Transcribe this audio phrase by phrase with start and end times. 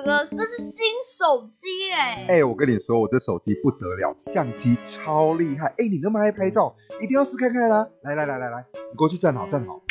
[0.00, 0.72] 哥哥，这是新
[1.04, 2.24] 手机哎！
[2.28, 5.66] 哎，我跟你说，我这手机不得了，相机超厉害。
[5.76, 7.86] 哎，你那么爱拍照，一定要试看看啦！
[8.02, 9.82] 来来来来来，你过去站好站好。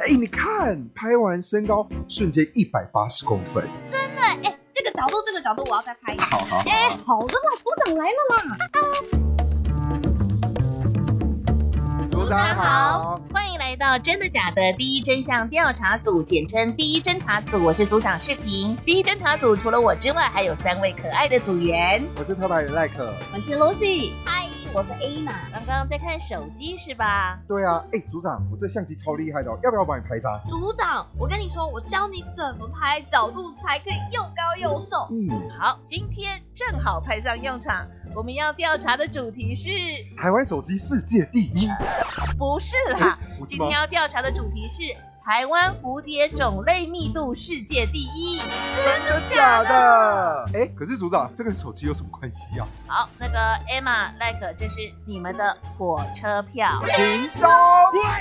[0.00, 4.58] 哎，你看，拍完身高瞬间一百八十公分，真的哎！
[4.74, 6.58] 这个角度，这个角度，我要再拍一好好。
[6.68, 8.42] 哎，好的啦，组长来了啦！
[12.10, 13.47] 组长好，欢迎来
[13.78, 17.62] 到真的假的第一真相调查组，简称第一侦查组。
[17.62, 18.76] 我是组长视频。
[18.84, 22.04] 第一侦查组除了我之外，还有三位可爱的组员。
[22.16, 25.32] 我是特派员赖可，我是 Lucy，嗨，我是 A 嘛。
[25.52, 27.40] 刚刚在看手机是吧？
[27.48, 30.40] 对啊，哎，组长，我这相机超厉害的，哦要不要帮你拍张？
[30.48, 35.08] 组长，我跟你说，我教你怎么拍，角度才可以又高又瘦。
[35.10, 37.86] 嗯，好，今天正好派上用场。
[38.14, 39.70] 我们要调查的主题是
[40.16, 41.68] 台湾手机世界第一，
[42.36, 44.82] 不是啦，今天要调查的主题是
[45.28, 48.40] 台湾蝴蝶种类密度世界第一，
[48.82, 50.48] 真的假的？
[50.54, 52.66] 哎，可是组长，这跟手机有什么关系啊？
[52.86, 56.82] 好，那个 Emma、Like，这是你们的火车票。
[56.96, 57.50] 屏东，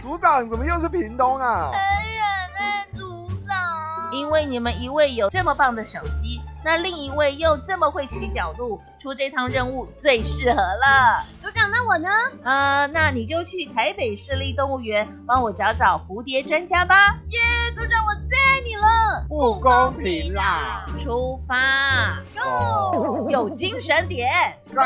[0.01, 1.71] 组长怎么又是屏东啊？
[1.71, 2.19] 很远
[2.59, 4.11] 呢，组长。
[4.11, 6.36] 因为你们一位有这么棒的手机。
[6.67, 11.23] 那另一位又这么会取角度，出这趟任务最适合了。
[11.41, 12.09] 组长，那我呢？
[12.43, 17.19] 呃，那你就去台北市立动物园帮我找找蝴蝶专家吧。
[17.27, 17.39] 耶，
[17.73, 19.25] 组长，我最爱你了。
[19.29, 20.85] 不公平啦！
[20.99, 23.29] 出发，Go！
[23.29, 24.27] 有精神点
[24.75, 24.83] ，Go！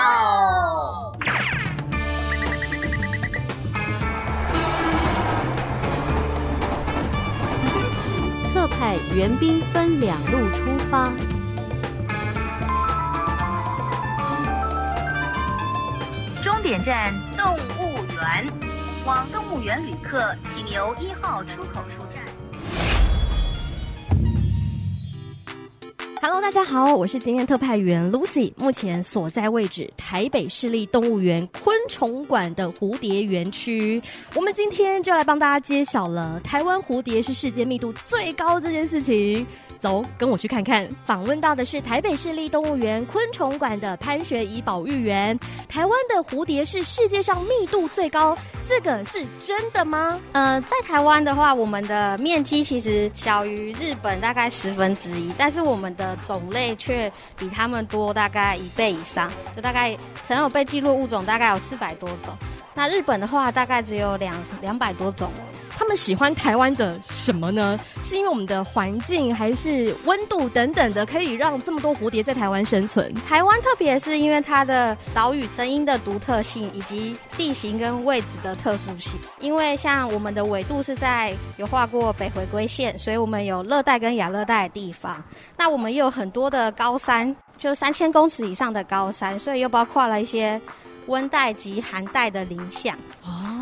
[8.54, 11.12] 特派援兵分两路出发。
[16.72, 18.48] 点站动物园，
[19.06, 22.24] 往动物园旅客请由一号出口出站。
[26.22, 34.02] Hello，大家好，我是今天特派员 Lucy，目前所在位置台北市立动物园昆虫馆的蝴蝶园区。
[34.34, 39.46] 我们今天就来帮大家揭晓了台湾蝴蝶是世界密度最高这件事情。
[39.82, 40.88] 走，跟我去看看。
[41.04, 45.38] 访问到的是台北市立动物园昆虫馆的潘学仪保育员。
[45.68, 50.20] 台湾的蝴蝶是世界上密度最高，这个是真的吗？
[50.34, 62.38] 呃，在台湾的话，我们的面积其实小于日本大概十分之一，但是我们的种类却比他们多大概一倍以上，就大概曾有被记录物种大概有四百多种。
[62.82, 65.32] 那日本的话，大概只有两两百多种。
[65.78, 67.80] 他们喜欢台湾的什么呢？
[68.02, 73.14] 是因为我们的环境，还是温度等等的，可以让这么多蝴蝶在台湾生存？
[73.28, 79.12] 台湾特别是因为它的岛屿声音的独特性，以及地形跟位置的特殊性。
[79.40, 85.24] 因为像我们的纬度是在有画过北回归线，所以我们有热带跟亚热带的地方。
[85.56, 90.60] 那我们也有很多的高山，就三千公尺以上的高山，所以又包括了一些
[91.08, 92.98] 温带及寒带的林相。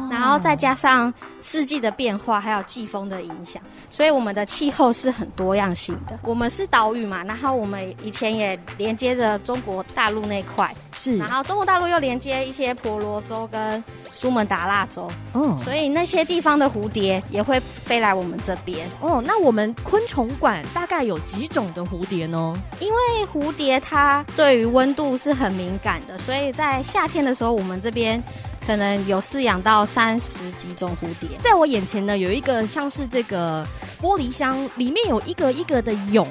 [0.10, 6.20] 然后再加上四季的变化，还有季风的影响，所以我们的气候是很多样性的。
[6.24, 11.18] 我们是岛屿嘛，然后我们以前也连接着中国大陆那块，是。
[11.18, 18.88] 然后中国大陆又连接一些婆罗洲跟苏门答腊州，哦，所以那些地方的蝴蝶也会飞来我们这边。
[19.00, 22.56] 哦，那我们昆虫馆大概有几种的蝴蝶呢？
[22.80, 22.98] 因为
[23.32, 28.22] 蝴蝶它对于温度是很敏感的，所以在夏天的时候，我们这边。
[28.70, 33.66] 可能有饲养到三十几种蝴蝶，在我眼前呢，有一个像是这个
[34.00, 36.28] 玻璃箱，里面有一个一个的蛹。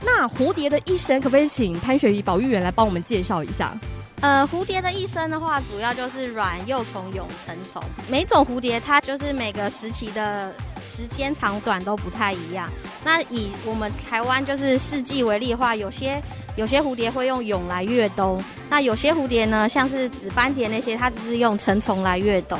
[0.00, 3.76] 那蝴蝶的一生，可不可以请潘雪怡保育员来帮我们介绍一下？
[4.22, 7.82] 呃，蝴蝶的一生的话，主要就是卵、幼虫、蛹、成虫。
[8.08, 10.54] 每种蝴蝶它就是每个时期的
[10.86, 12.70] 时间长短都不太一样。
[13.04, 16.22] 那以我们台湾就是四季为例的话，有些
[16.56, 22.58] 有些蝴蝶会用蛹来越冬，那有些蝴蝶呢，像是紫斑蝶那些，它只是用成虫来越冬。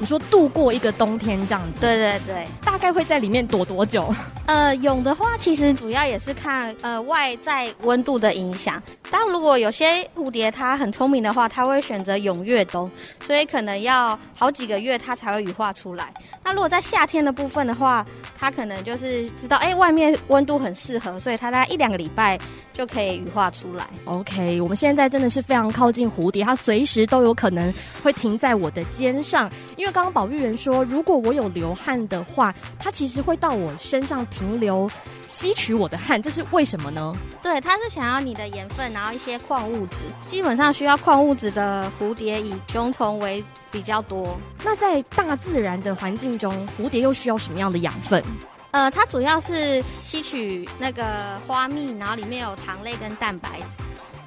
[0.00, 4.12] 你说度过一个冬天这样子，对对对，大概会在里面躲多久？
[4.46, 8.82] 呃，蛹的话，其实主要也是看呃外在温度的影响。
[9.10, 12.90] 但如果有些蝴蝶它很聪明的话，它会选择永越冬，
[13.22, 16.12] 所以可能要好几个月它才会羽化出来。
[16.42, 18.04] 那如果在夏天的部分的话，
[18.38, 22.38] 它可能就是知道哎外面温度很适合，所以它大概一两个礼拜
[22.72, 23.88] 就可以羽化出来。
[24.04, 27.72] OK，我们现在真的是非常靠近蝴蝶，它随时都有可能
[28.02, 29.50] 会停在我的肩上。
[29.76, 34.90] 因为刚刚保育员说，如果我有流汗的话，它其实会到我身上停留，
[35.26, 37.14] 吸取我的汗，这是为什么呢？
[37.42, 40.04] 对，它是想要你的盐分，然后一些矿物质。
[40.22, 44.38] 基本上需要矿物质的蝴蝶以雄虫为比较多。
[44.62, 48.22] 那在大自然的环境中，蝴蝶又需要什么样的养分？
[48.70, 53.82] 呃，它主要是吸取那个花蜜，然后里面有糖类跟蛋白质，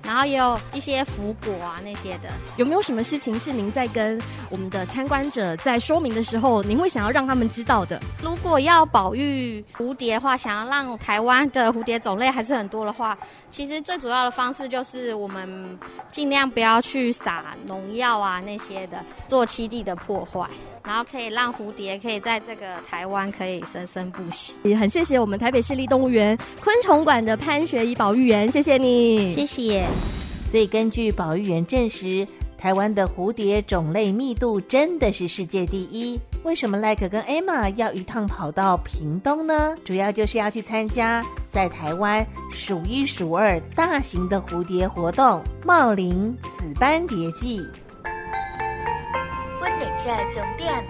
[0.08, 2.30] 然后也有一些福果啊那些的。
[2.56, 4.20] 有没有什么事情是您在跟
[4.50, 8.00] 我们的参观者在说明的时候，您会想要让他们知道的？
[8.24, 13.18] 如果要保育蝴蝶的话，想要让台湾的蝴蝶种类还是很多的话，
[13.52, 15.78] 其实最主要的方式就是我们
[16.10, 20.48] 尽量不要去撒农药啊那些的，做栖地的破坏，
[20.88, 24.54] 然后可以让蝴蝶可以在这个台湾可以生生不息。
[24.64, 29.86] 也很谢谢我们台北市立动物园昆虫馆的潘学怡保育员，谢谢你，谢谢。
[30.50, 32.26] 所以根据保育员证实，
[32.58, 36.18] 台湾的蝴蝶种类密度真的是世界第一。
[36.44, 39.76] 为什么赖可跟 Emma 要一趟跑到屏东呢？
[39.84, 47.62] 主要就是要去参加在台湾数一数二大型的蝴蝶活动——茂林紫斑蝶季。
[49.98, 50.86] 车的终点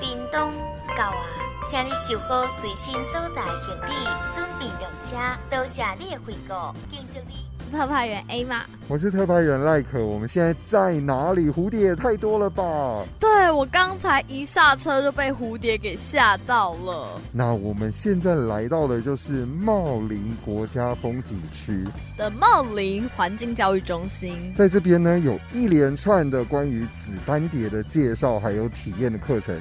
[0.00, 0.52] 屏东
[0.96, 1.26] 到啊，
[1.70, 3.92] 请你收好随身所在行李，
[4.34, 5.10] 准备上车。
[5.50, 6.54] 多谢你的惠顾，
[6.90, 7.41] 敬祝你。
[7.72, 11.50] 特派员 A 嘛，我是特派员赖可，我们现在在哪里？
[11.50, 13.02] 蝴蝶也太多了吧？
[13.18, 17.18] 对我刚才一下车就被蝴蝶给吓到了。
[17.32, 21.82] 那我们现在来到的就是茂林国家风景区
[22.18, 29.58] 的茂林环境教育中心，在这边呢有一连串的关于紫斑蝶的介绍，还有体验的课程。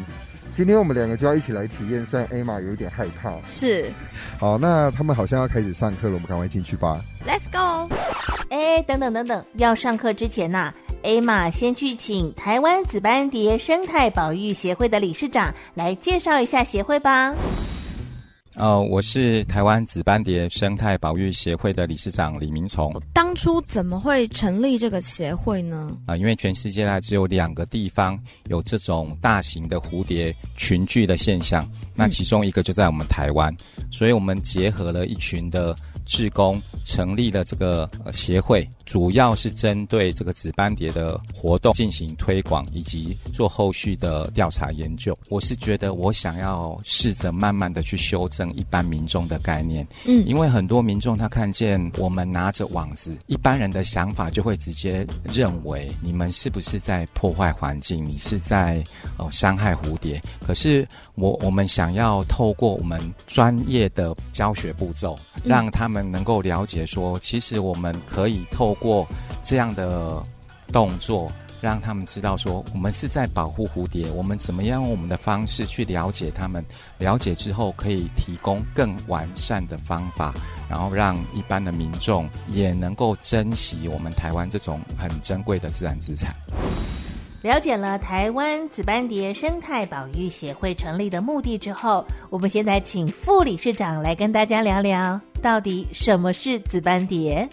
[0.53, 3.33] 今天我们两个就要一起来体验，虽然艾玛有一点害怕。
[3.45, 3.89] 是，
[4.37, 7.01] 好，那他们好像要开始上课了，我们赶快进去吧。
[7.25, 7.93] Let's go！
[8.49, 17.33] 哎，等等等等，要上课之前呐、啊、，A 玛先去请台湾紫斑蝶生态保育协会的理事长来介绍一下协会吧。
[18.55, 22.93] 呃，我是台湾紫斑蝶生态保育协会的理事长李明崇。
[23.13, 25.95] 当初怎么会成立这个协会呢？
[26.01, 28.19] 啊、呃，因为全世界呢只有两个地方
[28.49, 35.73] 有这种大型的蝴蝶群聚的现象，那其中一个就在我们台湾，嗯、所以我们结合了一群的
[36.05, 36.53] 志工，
[36.85, 45.17] 成立了这个、呃、协会，主要是针对这个紫斑蝶的活动进行推广，以及做后续的调查研究。
[45.29, 48.51] 我是觉得我想要试着慢慢的去修正。
[48.51, 58.83] 一般民众的概念，嗯，因为很多民众他看见我们拿着网子，一般人的想法就会直接认为你们是不是在破坏环境，你是在
[59.17, 60.21] 呃伤害蝴蝶。
[60.45, 69.05] 可是我我们想要透过我们专业的教学步骤，让他们能够了解说，其实我们可以透透过
[69.43, 70.23] 这样的
[70.71, 71.29] 动作。
[71.61, 76.65] 让他们知道说，我们是在保护蝴蝶，我们怎么样用我们的方式去了解他们，
[76.97, 80.33] 了解之后可以提供更完善的方法，
[80.67, 86.35] 然后让一般的民众也能够珍惜我们台湾这种很珍贵的自然资产。
[87.43, 97.47] 了解了台湾紫斑蝶生态保育协会成立的目的之后，我们现在请副理事长来跟大家聊聊，到底什么是紫斑蝶。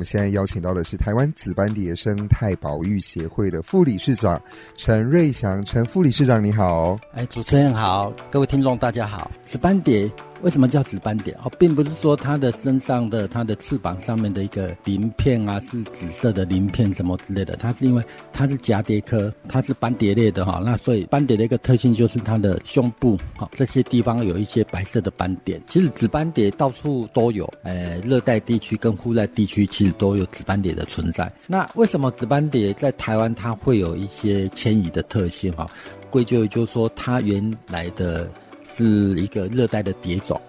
[0.00, 4.40] 我们现在邀请到的是台湾紫斑蝶生态保育协会的副理事长
[4.74, 6.96] 陈瑞祥，陈副理事长你好。
[7.12, 9.30] 哎，主持人好，各位听众大家好。
[9.44, 10.10] 紫斑蝶
[10.42, 11.36] 为什么叫紫斑蝶？
[11.44, 25.60] 哦，并不是说它的身上的它的翅膀上面的一个鳞片啊是紫色的鳞片什么之类的，它是因为它是蛱蝶科，它是斑蝶类的哈、那所以斑蝶的一个特性就是它的胸部哈、哦、这些地方有一些白色的斑点。
[25.68, 31.30] 其实紫斑蝶到处都有，呃，热带地区跟户外地区其实都有紫斑蝶的存在。
[31.46, 35.68] 那为什么紫斑蝶在台湾它会有一些迁移的特性哈？
[36.08, 38.30] 归咎于就是说它原来的。
[38.76, 38.84] 是
[39.20, 40.40] 一个热带的蝶种，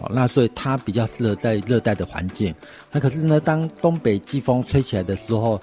[0.00, 2.54] 哦，那所以它比较适合在热带的环境。
[2.90, 5.60] 那可是呢，当东北季风吹起来的时候，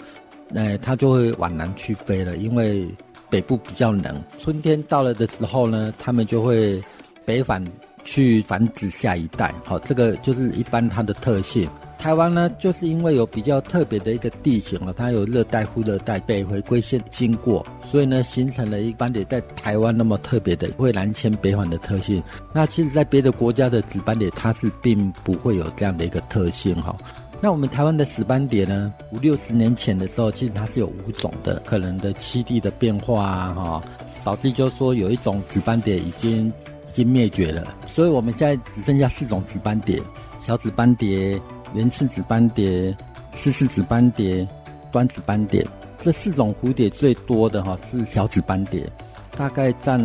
[0.54, 2.88] 呃，它就会往南去飞了，因为
[3.30, 4.22] 北部比较冷。
[4.40, 6.82] 春天到了的时候呢，它们就会
[7.26, 7.64] 北返
[8.04, 9.54] 去繁殖下一代。
[9.64, 11.70] 好、这个就是一般它的特性。
[11.98, 22.22] 台湾呢，就是因为有比较特别的一个地形啊，它有热带、副热带、北回归线经过，所以呢，形成了一斑蝶在台湾那么特别的会南迁北返的特性。
[22.54, 26.96] 那其实，在别的国家的紫斑蝶，它是并不会有这样的一个特性哈。
[27.42, 33.84] 那我们台湾的紫斑蝶呢，五六十年前的时候，其实它是有五种的可能的栖地的变化啊，哈，
[34.24, 40.02] 导致就是说有一种紫斑蝶已经已经灭绝了，所以我们现在只剩下四种紫斑蝶：
[40.40, 41.40] 小紫斑蝶、
[41.74, 42.96] 圆翅紫斑蝶、
[43.34, 44.48] 丝丝紫斑蝶、
[44.92, 45.66] 端紫斑蝶。
[46.00, 48.88] 这四种蝴蝶最多的哈是小紫斑蝶，
[49.36, 50.00] 大概占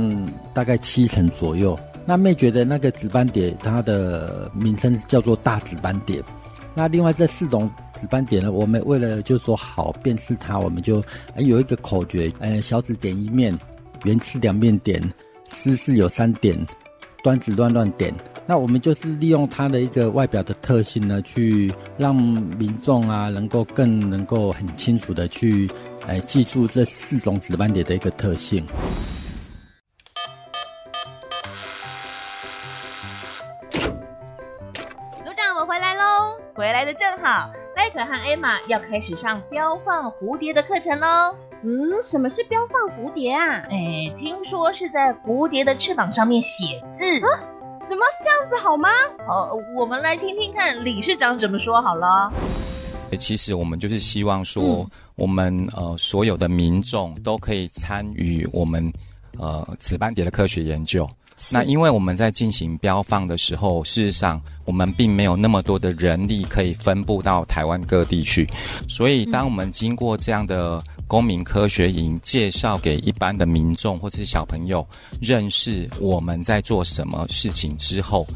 [0.55, 1.79] 大概七成左右。
[2.05, 6.21] 那灭绝的那个紫斑蝶，它的名称叫做大紫斑蝶。
[6.75, 11.05] 那另外这四种紫斑蝶呢，我们为了就说好辨识它，我们就
[11.37, 13.57] 有一个口诀，呃，小紫点一面，
[14.05, 15.01] 圆翅两面点，
[15.51, 16.59] 丝丝有三点，
[17.23, 18.13] 端子乱乱点。
[18.45, 25.71] 那我们就是利用它的一个外表的特性呢，去让民众啊能够更能够很清楚的去，
[26.07, 28.67] 呃，记住这四种紫斑蝶的一个特性。
[35.25, 35.79] 组长，我回
[36.73, 41.37] 来的正好，赖可和艾玛要开始上标放蝴蝶的课程喽。
[41.63, 43.63] 嗯，什么是标放蝴蝶啊？
[43.71, 47.25] 哎，听说是在蝴蝶的翅膀上面写字。
[47.25, 47.49] 啊？
[47.85, 48.89] 什么这样子好吗？
[49.27, 52.33] 好，我们来听听看理事长怎么说好了。
[53.19, 58.91] 其实我们就是希望说，我们呃所有的民众都可以参与我们
[59.37, 61.09] 呃紫斑蝶的科学研究。
[61.51, 68.49] 那因为我们在进行标放的时候，事实上我们并没有那么多的人力可以分布到台湾各地去，
[68.89, 70.81] 所以当我们经过这样的
[71.13, 74.83] 公民科学营介绍给一般的民众或者是小朋友
[75.21, 78.27] 认识我们在做什么事情之后，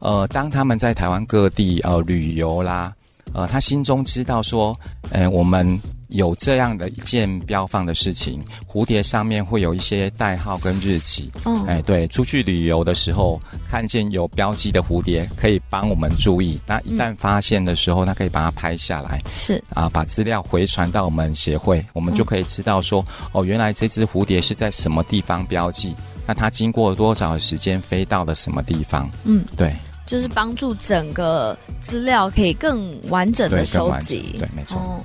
[0.00, 2.94] 呃，当他们在台湾各地呃旅游啦，
[3.32, 4.78] 呃，他心中知道说，
[5.08, 5.80] 呃，我们。
[6.08, 11.30] 有这样的一件标放的事情，蝴蝶上面会有一些代号跟日期。
[11.44, 16.60] 哦，哎，对，出去旅游的时候看见有标记的蝴蝶，可以帮我们注意。
[16.66, 19.20] 那一旦发现的时候，那可以把它拍下来。
[19.30, 25.94] 是啊，把资料回传到我们协会，我们就可以知道说，哦，原来这只蝴蝶是在什么地方标记，
[26.26, 29.10] 那它经过多少时间飞到了什么地方？
[29.24, 29.74] 嗯，对，
[30.06, 34.36] 就是帮助整个资料可以更完整的收集。
[34.38, 35.02] 对，没错。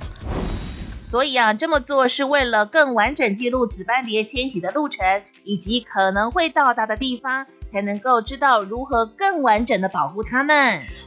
[1.12, 10.56] 所以啊，这么做是为了更完整记录紫斑蝶迁徙的路程，以及可能会到达的地方，才能够知道如何更完整的保护它们。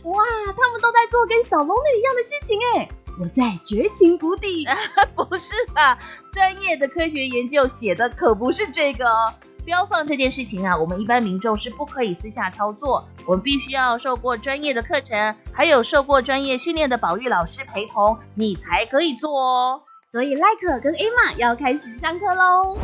[0.04, 0.24] 哇，
[0.56, 2.88] 他们都在做跟小龙女一样的事情哎！
[3.20, 4.68] 我在绝情谷底，
[5.18, 5.98] 不是啊，
[6.32, 9.34] 专业的科学研究写的可不是这个哦。
[9.66, 19.82] 标放这件事情啊，我们一般民众是不可以私下操作，我们必须要受过专业的课程，还有受过专业训练的保育老师陪同，你才可以做哦。
[20.16, 22.78] 所以赖可跟 Emma 要开始上课喽。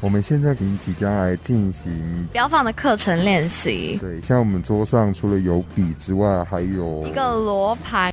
[0.00, 3.98] 我们现在已经即将来进行标放的课程练习。
[4.00, 8.10] 对，像我们桌上除了有笔之外，还有一个罗盘。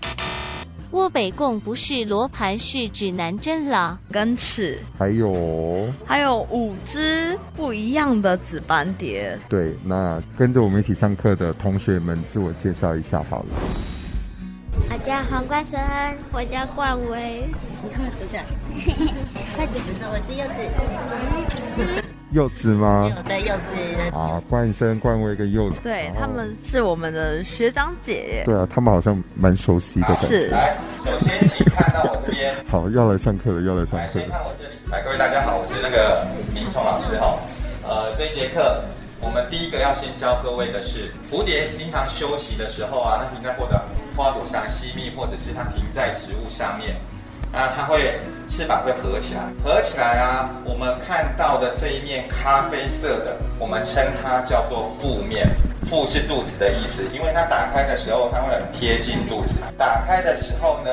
[0.91, 3.97] 窝北贡不是罗盘，是指南针了。
[4.11, 4.77] 跟尺。
[4.99, 9.39] 还有还有五只不一样的紫斑蝶。
[9.47, 13.45] 对，那跟着我们一起上课的同学们，自我介绍一下好了。
[14.89, 15.79] 我叫黄冠生，
[16.31, 17.47] 我叫冠威。
[19.55, 20.53] 快点，我是柚子。
[22.31, 23.11] 柚子吗？
[23.25, 24.15] 对，柚子。
[24.15, 25.79] 啊，冠生、冠威跟柚子。
[25.81, 28.41] 对，他们是我们的学长姐。
[28.45, 30.15] 对啊，他们好像蛮熟悉的。
[30.15, 30.47] 是。
[30.47, 30.75] 来，
[31.05, 32.55] 首先请看到我这边。
[32.67, 34.07] 好，要来上课了，要来上课。
[34.07, 34.75] 先看我这里。
[34.89, 36.25] 来，各位大家好，我是那个
[36.55, 37.37] 林聪老师哈。
[37.83, 38.83] 呃，这一节课。
[39.21, 43.81] 我们第一个要先教各位的是，蝴蝶平常休息的时候啊，它停在或者
[44.15, 46.95] 花朵上吸蜜，或者是它停在植物上面，
[47.51, 55.49] 那它会翅膀会合起来，合起来啊，我们看到的这一面咖啡色的，我们称它叫做腹面，
[55.89, 60.91] 腹是肚子的意思，因为它打开的时候它会很贴近肚子，打开的时候呢，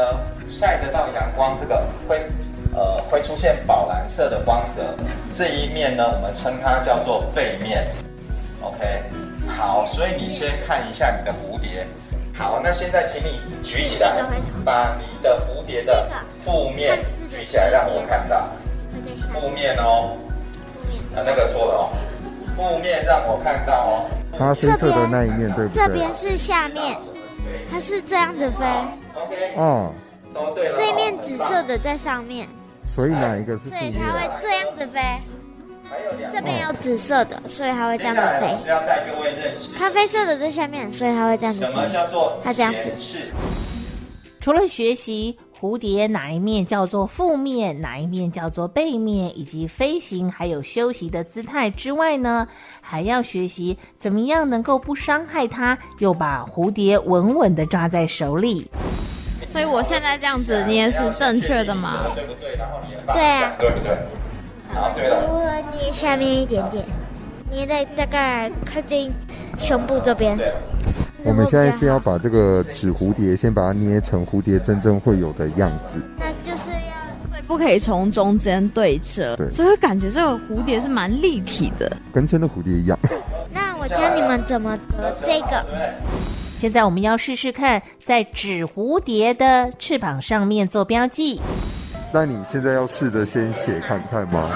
[0.49, 2.27] 晒得到阳光，这个会
[2.75, 4.95] 呃会出现宝蓝色的光泽，
[5.35, 7.87] 这一面呢，我们称它叫做背面。
[8.63, 9.03] OK，
[9.49, 11.87] 好，所以你先看一下你的蝴蝶。
[12.41, 14.17] 好，那现在请你举起来，
[14.65, 16.11] 把你的蝴蝶的
[16.43, 18.49] 负面举起来，让我看到。
[19.31, 20.17] 负面哦，
[21.15, 21.91] 啊，那个错了哦，
[22.57, 24.11] 负面让我看到哦。
[24.39, 25.87] 咖啡色的那一面对不对？
[25.87, 26.97] 这边是下面，
[27.71, 28.65] 它是这样子飞。
[29.15, 29.93] OK，哦，
[30.33, 30.79] 都对了。
[30.79, 32.49] 这一面紫色的在上面。
[32.87, 33.69] 所以哪一个是？
[33.69, 35.01] 所以它会这样子飞。
[36.33, 39.79] 这边有紫色的，所以它会这样子飞。
[39.79, 41.73] 咖啡色的在下面，所以它会这样子飞。
[41.73, 42.91] 什么叫做它这样子。
[44.41, 52.49] 除了学习蝴蝶哪一面叫做负面，哪一面叫做背面，以及飞行还有休息的姿态之外呢，
[52.81, 58.71] 还要学习怎么样能够不伤害它，又把蝴蝶稳稳的抓在手里。
[59.51, 62.07] 所以我现在这样子捏是正确的吗？
[62.15, 62.57] 对不对？
[62.57, 63.99] 然后你对啊对不对？
[64.73, 65.27] 好，对了。
[65.29, 66.85] 我捏下面一点点，
[67.51, 69.11] 捏在大概靠近
[69.59, 70.39] 胸部这边。
[71.23, 76.01] 我们现在是要把这个纸蝴蝶先把它捏成蝴蝶真正会有的样子。
[76.19, 81.95] 那就是要所以不可以从中间对折，对所以感觉这个蝴蝶是蛮立体的。
[82.13, 82.99] 跟真的蝴蝶一样。
[83.53, 85.65] 那我教你们怎么折这个。
[86.59, 91.41] 现在我们要试试看，在纸蝴蝶的翅膀上面做标记。
[92.13, 94.51] 那你现在要试着先写看看吗？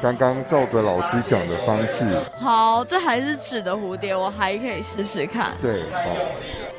[0.00, 2.04] 刚刚照着老师讲的方式，
[2.40, 5.52] 好，这还是纸的蝴蝶，我还可以试试看。
[5.60, 6.00] 对，好，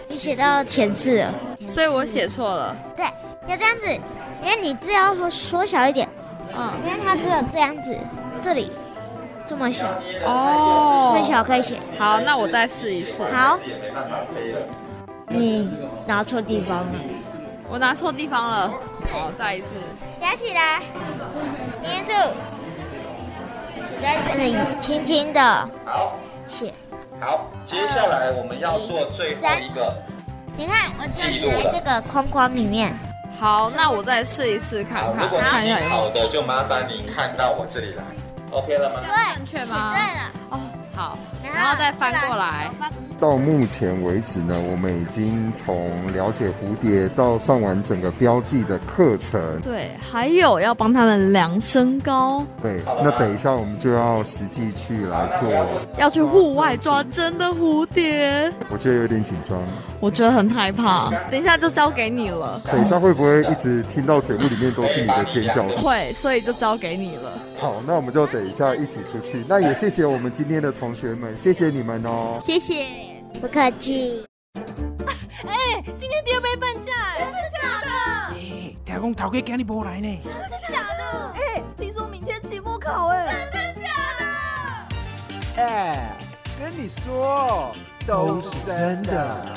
[0.07, 1.33] 你写到前四了，
[1.67, 2.75] 所以我写错了。
[2.95, 3.05] 对，
[3.47, 3.85] 要这样子，
[4.41, 6.07] 因为你字要缩小一点，
[6.55, 7.95] 嗯，因为它只有这样子，
[8.41, 8.71] 这里
[9.45, 9.85] 这么小，
[10.25, 11.79] 哦，这么小可以写。
[11.99, 13.23] 好，那我再试一次。
[13.31, 13.59] 好，
[15.27, 15.69] 你
[16.07, 16.93] 拿错地方了，
[17.69, 18.73] 我拿错地方了。
[19.11, 19.67] 好，再一次。
[20.19, 20.81] 夹起来，
[21.81, 22.11] 捏住，
[23.87, 26.13] 写在这里，轻轻的好，
[26.47, 26.73] 写。
[27.19, 29.93] 好，接下来我们要做最后一个。
[30.55, 32.93] 你看，我站在这个框框里面。
[33.39, 35.23] 好，那我再试一次看好，看。
[35.23, 38.03] 如果看好的，就麻烦你看到我这里来
[38.51, 39.01] ，OK 了吗？
[39.05, 39.93] 对，正确吗？
[39.93, 40.31] 对了。
[40.49, 40.59] 哦，
[40.95, 41.17] 好，
[41.53, 42.69] 然后再翻过来。
[43.19, 49.59] 到目前为止呢，我们已经从了解蝴蝶到上完整个标记的课程。
[49.61, 55.49] 对，还有要帮他们量身高，对，那等一下我们就要实际去来做。
[55.97, 59.57] 要去户外抓真的蝴蝶，我觉得有点紧张。
[59.99, 61.11] 我觉得很害怕。
[61.31, 62.61] 等一下就交给你了。
[62.65, 65.83] 等一下会不会一直听到节目里面都是你的尖叫声？
[65.83, 67.31] 会，所以就交给你了。
[67.57, 69.43] 好，那我们就等一下一起出去。
[69.47, 72.39] 那也谢谢我们今天的同学们，谢谢你们哦。
[72.45, 72.85] 谢谢，
[73.33, 74.25] 不客气。
[75.45, 77.87] 哎，今天第二杯半价，真的假的？
[78.35, 80.19] 哎，听讲头家今日无来呢。
[80.23, 81.31] 真的假的？
[81.35, 83.87] 哎，听说明天期末考，哎，真的假
[85.55, 85.61] 的？
[85.61, 86.17] 哎，
[86.59, 87.71] 跟你说，
[88.07, 89.55] 都是真的。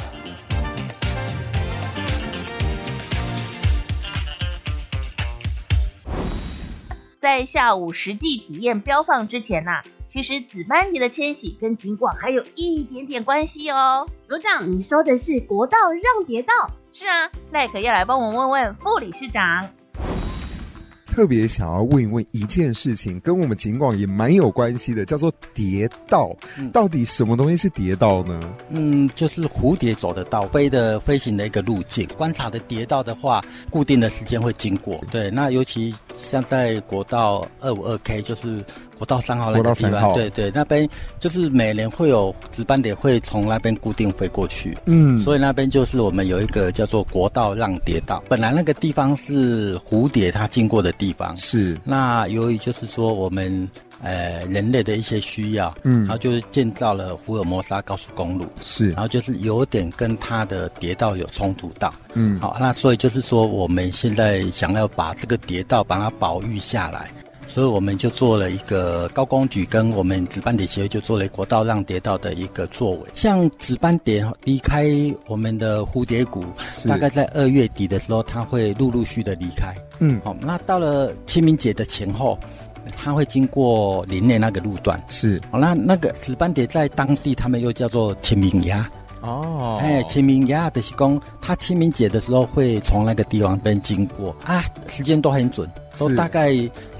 [7.19, 14.09] 在下午实际体验标放之前呐、其实紫斑蝶的迁徙跟景广还有一点点关系哦。
[14.29, 16.53] 组长，你说的是国道让蝶道？
[16.91, 19.71] 是啊，赖可要来帮我问问副理事长。
[21.07, 26.37] 特别想要问一问一件事情，跟我们景广也蛮有关系的，叫做蝶道。
[26.73, 28.41] 到底什么东西是蝶道呢？
[28.71, 32.05] 嗯，就是蝴蝶走的道，飞的飞行的一个路径。
[32.17, 34.97] 观察的蝶道的话，固定的时间会经过。
[35.11, 38.65] 对，那尤其像在国道二五二 K，就是
[39.01, 40.87] 国道三号那个地方，对对，那边
[41.19, 44.77] 就是每年会有值班点会从那边固定飞过去。
[44.85, 45.19] 嗯。
[45.23, 48.23] 所以那边就是我们有一个叫做国道让蝶道。
[48.29, 51.79] 本来那个地方是蝴蝶它经过的地方，是。
[51.83, 53.67] 那由于就是说我们
[54.03, 56.01] 呃人类的一些需要，嗯。
[56.01, 58.91] 然后就是建造了福尔摩沙高速公路，是。
[58.91, 62.39] 然后就是有点跟它的蝶道有冲突到，嗯。
[62.39, 67.11] 好，那所以就是说我们现在想要把这个蝶道把它保育下来。
[67.53, 73.01] 所以我们就做了一个高工局跟我们紫斑蝶协会就做了国道让蝶道的一个作为。
[73.13, 74.87] 像紫斑蝶离开
[75.27, 76.45] 我们的蝴蝶谷，
[76.87, 79.75] 大概在二月底的时候，它会陆陆续的离开。
[79.99, 82.39] 嗯好，那到了清明节的前后，
[82.97, 85.03] 它会经过林内那个路段。
[85.09, 88.89] 是好，那那个紫斑蝶在当地他们又叫做清明鸭。
[89.21, 89.79] 哦。
[89.81, 94.35] 哎，清明呀的是公，他清明节的时候会从那个地方边经过。
[94.45, 96.53] 啊，时间都很准，都大概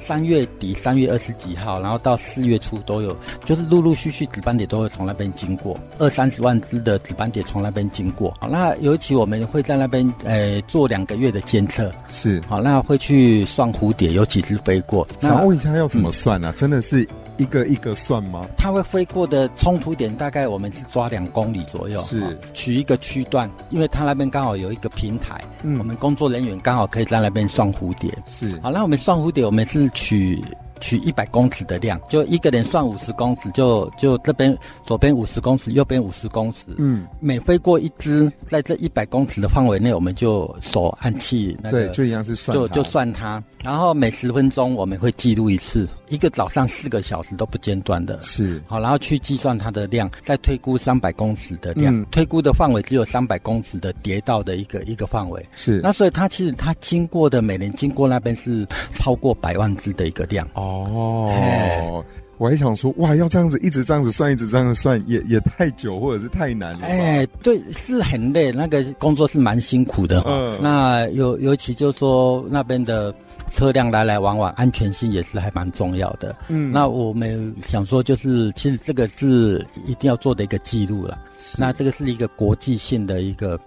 [0.03, 8.35] 三月底三月二十几号，然后到四月初都有，就是陆陆续续紫斑蝶都会从那边经过，二三十万只的紫斑蝶从那边经过。
[8.41, 12.41] 好，那尤其我们会在那边呃做两个月的监测，是。
[12.49, 15.07] 好，那会去算蝴蝶有几只飞过。
[15.21, 16.55] 想问一下要怎么算呢、啊？
[16.57, 17.07] 真的是
[17.41, 18.47] 一个一个算吗？
[18.57, 28.13] 它会飞过的冲突点大概我们是抓两公里左右，是哦取一个区段，因为它那边刚好有一个平台，嗯我们工作人员刚好可以在那边算蝴蝶。
[28.27, 30.43] 是好，那我们算蝴蝶，我们是取。
[30.83, 36.65] 取一百公尺的量，就一个人算五十公尺，就就这边左边五十公尺，右边五十公尺。
[36.79, 43.45] 嗯，每飞过一只，在这一百公尺的范围内，我们就手按器那个，对就一样是算就就算它。
[43.63, 48.61] 然后每十分钟我们会记录一次，一个早上四个小时都不间断的，是。
[48.67, 52.05] 好，然后去计算它的量，再推估三百公尺的量，嗯。
[52.11, 55.81] 推估的范围只有三百公尺的跌道的一个一个范围，是。
[55.83, 60.47] 那所以它其实它经过的每年经过那边是超过百万只的一个量。
[60.55, 62.05] 哦。
[62.41, 66.87] 我还想说，哇，要这样子一直这样子算，一直这样子算，也也太久或者是太难了。
[66.87, 70.31] 哎，对，是很累，那个工作是蛮辛苦的哈。
[70.33, 73.15] 嗯那尤尤其就是说那边的
[73.51, 76.35] 车辆来来往往，安全性也是还蛮重要的。
[76.49, 81.19] 嗯那我们想说，就是其实这个是一定要做的一个记录了。
[81.59, 83.61] 那这个是一个国际性的一个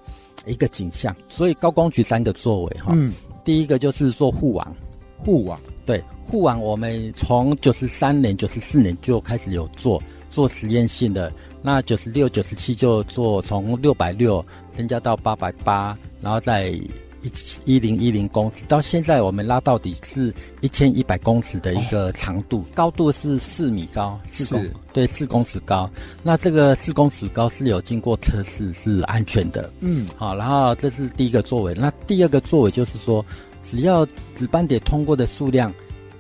[0.48, 2.94] 一个景象，所以高工局三个作为哈。
[2.96, 3.14] 嗯，
[3.46, 4.76] 第一个就是做护网，
[5.24, 11.32] 护网对护网，我们从九十三年、九十四年就开始有做做实验性的，
[11.62, 14.44] 那九十六、九十七就做从六百六
[14.76, 17.32] 增加到八百八，然后再一
[17.64, 25.90] 一零一零公尺，到现在我们拉到底是一千一百公尺的一个长度，高度是四米高，四公对四公尺高。
[26.22, 31.74] 那这个四公尺高是有经过测试是安全的，嗯，好，然后这是第一个作为。
[31.76, 33.24] 那第二个作为就是说，
[33.64, 34.06] 只要
[34.36, 35.74] 值班点通过的数量，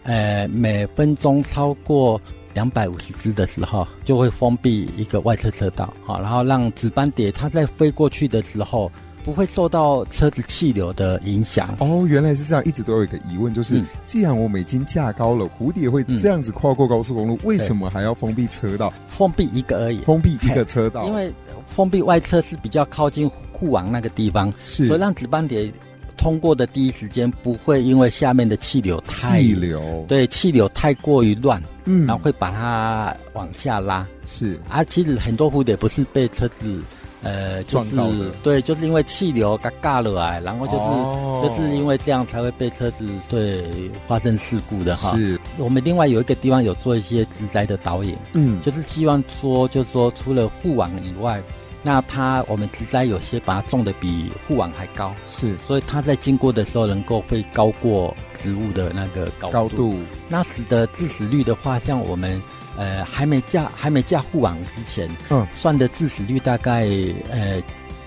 [0.03, 2.19] 呃，每分钟超过
[2.53, 8.91] 两百五十只的时候，就会封闭一个外侧车道，好，然后让紫斑蝶它在飞过去的时候，
[9.23, 11.75] 不会受到车子气流的影响。
[11.79, 13.85] 哦，原来是这样，一直都有一个疑问，就是、嗯。
[14.05, 18.93] 既然我们已经架高了，蝴蝶会这样子跨过高速公路，为什么还要封闭车道？
[19.07, 21.33] 封闭一个而已，封闭一个车道，因为
[21.65, 24.85] 封闭外侧是比较靠近护网那个地方，是。
[24.85, 25.71] 所以让紫斑蝶
[26.17, 34.07] 通过的第一时间不会因为下面的气流太气流对气流太过于乱，嗯然后会把它往下拉。
[34.25, 36.81] 是啊，其实很多蝴蝶不是被车子。
[37.25, 43.63] 呃，就是撞到的对，就是因为气流嘎嘎了啊，然后就是、哦就是因为这样才会被车子对
[44.05, 45.15] 发生事故的哈。
[45.15, 51.41] 是，我们另外有一个地方有做一些植栽的导引，嗯就是希望说，就是说除了护网以外，
[51.85, 59.99] 那它我们植栽有些把它种的比护网还高，是，所以它在经过的时候能够会高过植物的那个高度，高度。
[60.29, 62.41] 那使得致死率的话，像我们
[62.77, 66.87] 呃还没架还没架护网之前，嗯，算的致死率大概
[67.29, 67.61] 呃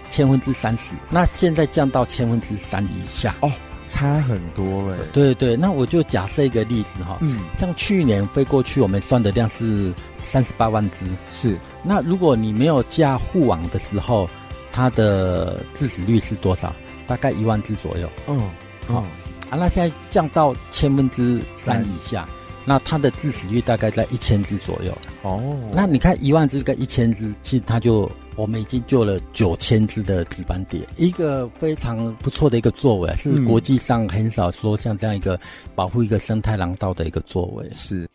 [0.08, 3.52] 千分之三十，那现在降到千分之三以下，哦，
[3.86, 11.56] 差很多哎，对对，那我就假设一个例子哈，嗯，像去年飞过去，我们算的量是三十八万只，是。
[11.82, 14.28] 那如果你没有架护网的时候，
[14.72, 16.74] 它的致死率是多少？
[17.06, 18.10] 大概一万只左右。
[18.26, 18.42] 嗯，
[18.86, 19.06] 好、啊，
[19.50, 22.28] 那现在降到千分之三以下，
[22.64, 24.92] 那它的致死率大概在一千只左右。
[25.22, 35.38] 哦，那你看一万只跟一千只，其实它就我们已经做了九千只的紫斑蝶，一个非常不错的一个作为，是嗯国际上很少说像这样一个
[35.74, 37.68] 保护一个生态廊道的一个作为。
[37.74, 38.06] 是。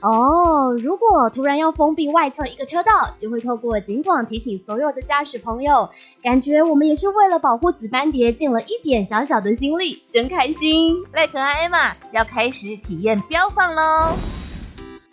[0.00, 5.88] 哦，如果突然要封闭外侧一个车道，就会透过警广提醒所有的驾驶朋友，
[6.22, 10.94] 感觉我们也是为了保护紫斑蝶尽了一点小小的心力，真开心。
[11.12, 14.14] 赖可爱 Emma 要开始体验标放喽。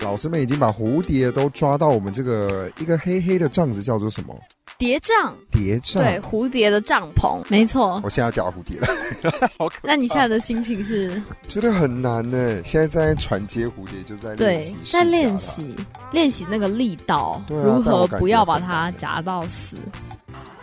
[0.02, 4.36] 老师们已经把蝴蝶都抓到我们这个一个黑黑的帐子，叫做什么？
[4.78, 6.02] 蝶帐，蝶帐。
[6.02, 8.02] 对，蝴蝶的帐篷，没错。
[8.04, 8.88] 我现在要讲蝴蝶了，
[9.60, 9.80] 好可怕。
[9.84, 11.22] 那你现在的心情是？
[11.48, 12.64] 觉得很难呢。
[12.64, 15.76] 现在在传接蝴蝶，就在对练习，在练习
[16.12, 19.78] 练习那个力道，对啊如何不要把它夹到死。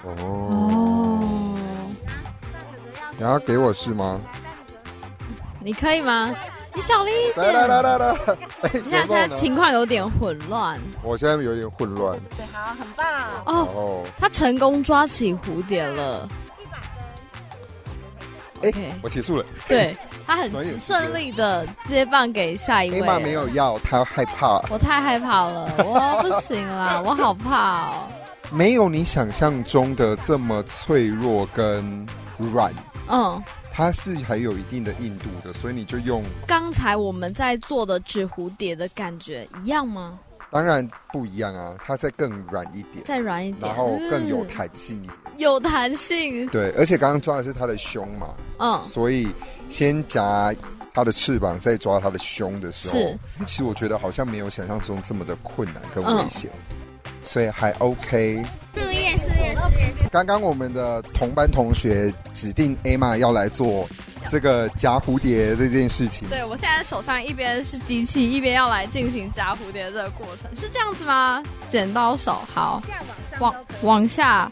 [0.03, 1.23] 哦，
[3.17, 4.21] 你要给我是吗？
[5.63, 6.35] 你可以吗？
[6.75, 7.53] 你小力一点。
[7.53, 8.15] 来来来来来，
[8.63, 12.19] 哎，你看现在情况有点混乱我现在有点混乱。
[12.37, 13.07] 对，好，很棒。
[13.47, 13.69] 哦。
[13.75, 16.29] 哦，他成功抓起蝴蝶了。
[18.63, 19.45] 哎，我结束了。
[19.69, 23.01] 对他很顺利的接棒给下一位。
[23.01, 24.61] Emma 没有要，他害怕。
[24.69, 28.09] 我太害怕了，我不行啦， 我好怕哦。
[28.51, 32.07] 没有你想象中的这么脆弱跟
[32.39, 32.73] 软，
[33.09, 33.43] 嗯，
[33.79, 40.19] 它是还有一定的硬度的，所以你就用，刚才我们在做的纸蝴蝶的感觉一样吗？
[40.51, 45.17] 当然不一样啊，它再更软一点，再软一点，然后更有嗯弹性一点。
[45.37, 46.45] 有弹性。
[46.49, 49.29] 对，而且刚刚抓的是它的胸嘛，嗯所以
[49.69, 50.53] 先夹
[50.93, 56.51] 它的翅膀，再抓它的胸的时候，其实我觉得好像没有想象中这么的困难跟嗯危险，
[57.23, 58.45] 所以还 OK。
[58.75, 59.93] 树叶，树叶，树叶。
[60.11, 63.87] 刚刚我们的同班同学指定 Emma 要来做
[64.29, 71.43] 这个夹蝴蝶这件事情，对我现在手上一边是机器，一边要来进行夹蝴蝶的这个过程，是这样子吗？
[71.69, 72.81] 剪刀手，好，
[73.39, 74.51] 往往下，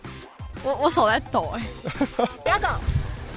[0.63, 1.63] 我我手在抖哎、
[2.17, 2.69] 不要抖，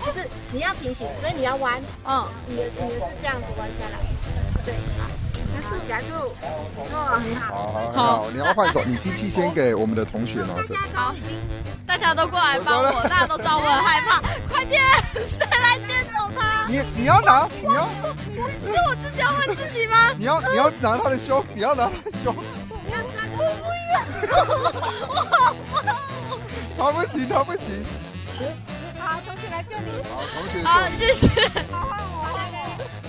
[0.06, 1.82] 就是你要平行，所以你要弯。
[2.06, 4.00] 嗯，你的你的是这样子弯下来。
[4.66, 4.74] 对，
[5.88, 6.46] 夹住，哦，
[7.18, 7.92] 很好。
[7.92, 10.76] 好好，你要换手，你机器先给我们的同学拿着。
[10.94, 11.16] 好，
[11.86, 14.84] 大家都过来帮我，大家都知道我很害怕，快点，
[15.26, 16.68] 谁来接走他？
[16.68, 17.86] 你你要拿，你要，
[18.60, 20.12] 不是我自己要问自己吗？
[20.18, 22.36] 你要你要拿他的胸，你要拿他的胸。
[26.78, 27.84] 他不行，他不行。
[29.00, 30.02] 好，同学来救你。
[30.04, 31.28] 好，同学好，谢谢。
[31.72, 32.09] 好，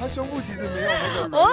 [0.00, 1.52] 他胸部其实没有那个软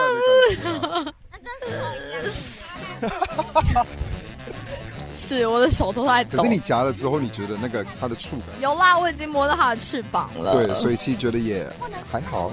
[0.80, 1.12] 软的
[1.44, 1.84] 感
[2.22, 3.86] 觉。
[5.14, 6.38] 是，我的手都在抖。
[6.38, 8.48] 可是你夹了之后，你觉得那个它的触感？
[8.62, 10.54] 有啦，我已经摸到它的翅膀了。
[10.54, 11.68] 对，所以其实觉得也
[12.12, 12.52] 还好。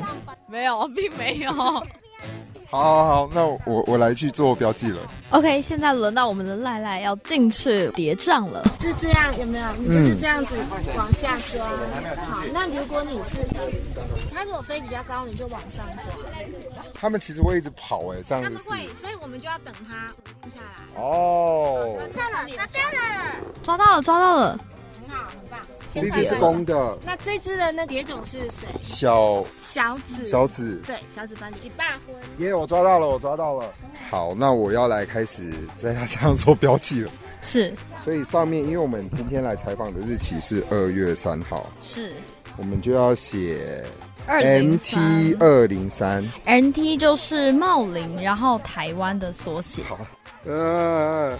[0.49, 1.53] 没有，并没有。
[2.75, 5.01] 好，好，好，那我我来去做标记了。
[5.31, 8.65] OK，现在轮到我们的赖赖要进去叠杖了。
[8.81, 9.67] 是这样，有没有？
[9.79, 10.57] 你就是这样子
[10.97, 11.65] 往下抓。
[12.27, 13.39] 好，那如果你是
[14.35, 16.13] 他如果飞比较高，你就往上抓。
[16.93, 18.51] 他们其实会一直跑，哎，这样子。
[18.51, 21.01] 他们会，所以我们就要等它停下来。
[21.01, 21.97] 哦。
[22.13, 24.61] 抓到了，抓到了，抓到了，抓到了。
[25.15, 25.61] 很好，很棒。
[25.95, 26.99] 这只是公的。
[27.07, 28.67] 那这只的那蝶种是谁？
[28.83, 30.27] 小小紫。
[30.27, 30.83] 小紫。
[30.85, 31.61] 对，小紫斑蝶。
[31.61, 32.15] 几霸婚。
[32.39, 33.73] 耶，我抓到了，我抓到了。
[34.11, 37.11] 好，那我要来开始在它身上做标记了。
[37.41, 37.73] 是。
[38.05, 41.71] 所以上面，因为我们今天来采访的日期是二月三号。
[41.81, 42.15] 是。
[42.57, 43.85] 我们就要写
[44.27, 46.29] MT 二零三。
[46.45, 49.83] ，M T 就是茂林，然后台湾的缩写。
[49.85, 49.99] 好。
[50.45, 51.39] 呃。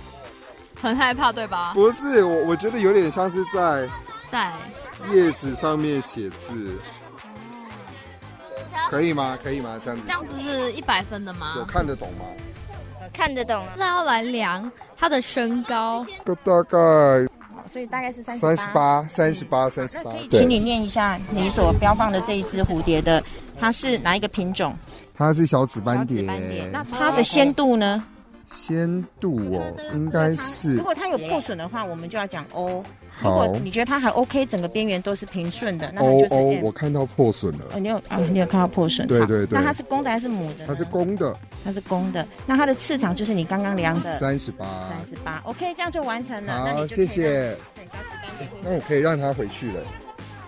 [0.85, 1.73] 很害怕，对吧？
[1.75, 3.89] 不是，我我觉得有点像是在
[4.31, 4.53] 在
[5.11, 6.79] 叶子上面写字。
[8.91, 9.39] 可以吗？
[9.43, 9.81] 可以吗？
[9.83, 10.07] 这样子。
[10.07, 11.55] 这样子是一百分的吗？
[11.57, 12.27] 有看得懂吗？
[13.15, 13.65] 看得懂。
[13.69, 16.05] 现在要来量他的身高。
[16.45, 16.79] 大概。
[17.73, 20.13] 所以大概是三三十八，三十八，三十八。
[20.31, 23.25] 请你念一下你所标放的这一只蝴蝶的，
[23.59, 24.77] 它是哪一个品种？
[25.15, 26.23] 它是小紫斑蝶。
[26.71, 28.05] 那它的鲜度呢？
[28.47, 30.77] 鲜度哦，应该是。
[30.77, 32.85] 如果它有破损的话，我们就要讲 O。
[33.23, 36.65] 如好果你觉得它还 OK，整个边缘都是平顺的，那就是哦，M。
[36.65, 37.65] 我看到破损了。
[37.73, 38.19] 哦，你有啊？
[38.19, 39.07] 你有看到破损？
[39.07, 40.67] 好对对对那它是公的还是母的？
[40.67, 42.27] 它是公的，它是公的。
[42.45, 44.67] 那它的翅长就是你刚刚量的三十八。
[44.89, 46.75] 三十八，OK，这样就完成了。
[46.75, 47.57] 好，谢谢。
[48.65, 49.81] 那我可以让它回去了。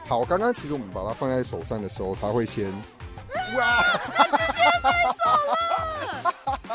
[0.09, 2.67] 好，刚刚其实我们把它放在手上的时候，它会先。
[3.57, 3.83] 哇！
[4.25, 4.91] 直接飞
[5.23, 5.57] 走了。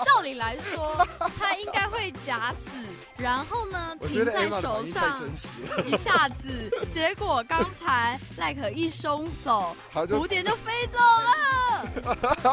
[0.05, 1.05] 照理来说，
[1.39, 2.69] 他应该会假死，
[3.17, 5.19] 然后呢 停在手上
[5.86, 11.61] 一下子，结果刚才赖可一松手， 蝴蝶就飞走了。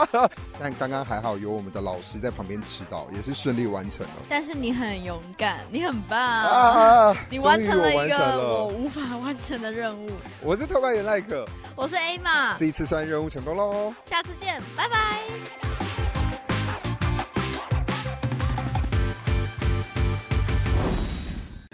[0.58, 4.12] 但刚刚还好有我们的老师在旁边指导，也是顺利完成了。
[4.28, 10.10] 但是你很勇敢，你很棒，啊你完成了一个我无法完成的任务。
[10.42, 13.94] 我是特派员赖克，我是 A 玛，这一次算任务成功喽。
[14.04, 15.67] 下次见，拜拜。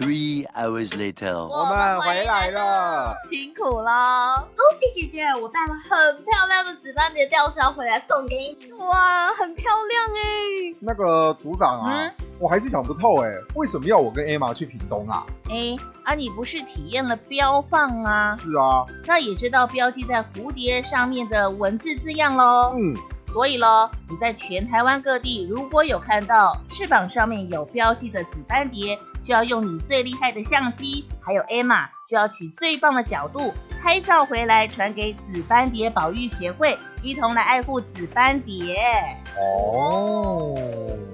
[0.05, 4.47] Three hours later，我们回来了，辛苦了。
[4.55, 8.71] Lucy 姐姐，我带了很漂亮的紫斑蝶吊扇回来送给你。
[8.73, 10.75] 哇，很漂亮哎！
[10.79, 12.07] 那个组长啊，
[12.39, 15.25] 我还是想不透哎，为什么要我跟 Emma 去屏东啊？
[15.49, 18.31] 哎，啊，你不是体验了标放啊？
[18.33, 22.75] 是啊，那也知道标记在蝴蝶上面的文字字样喽。
[22.77, 22.93] 嗯，
[23.33, 38.77] 所以喽，你在全台湾各地如果有看到翅膀上面有标记的紫斑蝶，就要用你最厉害的相机，还有 Emma 就要取最棒的角度拍照回来，传给紫斑蝶保育协会，一同来爱护紫斑蝶。
[39.35, 40.55] 哦，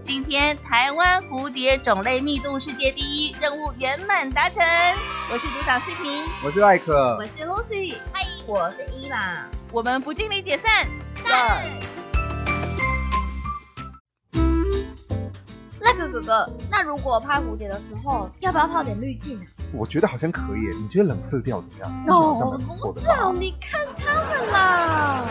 [0.04, 4.62] 今天台湾蝴蝶种类密度世界第一任务圆满达成，
[5.32, 9.45] 我是组长视频，我是艾可我，是 Lucy，嗨，我是伊娃。
[9.71, 10.86] 我们不敬礼解散。
[11.24, 11.63] 赞。
[15.95, 19.45] 哥哥，那如果拍蝴蝶的时候，要不要套点滤镜啊？
[19.73, 20.75] 我觉得好像可以。
[20.82, 21.89] 你觉得冷色调怎么样？
[21.89, 23.01] 听起来好像不错的。
[23.01, 25.23] 这你看他们啦。